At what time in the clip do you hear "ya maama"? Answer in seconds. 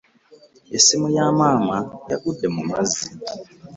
1.15-1.77